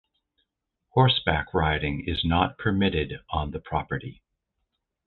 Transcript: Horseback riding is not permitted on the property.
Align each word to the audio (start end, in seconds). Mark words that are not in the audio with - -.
Horseback 0.93 1.53
riding 1.53 2.05
is 2.07 2.25
not 2.25 2.57
permitted 2.57 3.19
on 3.29 3.51
the 3.51 3.59
property. 3.59 4.23